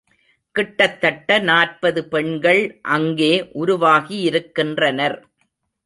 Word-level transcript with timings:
கிட்டத்தட்ட 0.55 1.37
நாற்பது 1.39 2.01
பெண்கள் 2.07 2.79
அங்கே 2.81 3.33
உருவாகியிருக்கின்றனர். 3.55 5.17